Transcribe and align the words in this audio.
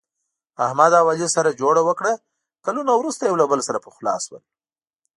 احمد 0.65 0.91
او 0.99 1.05
علي 1.13 1.27
سره 1.35 1.57
جوړه 1.61 1.81
وکړه، 1.85 2.13
کلونه 2.65 2.91
ورسته 2.99 3.23
یو 3.25 3.39
له 3.41 3.45
بل 3.51 3.59
سره 3.67 3.83
پخلا 3.85 4.15
شول. 4.25 4.43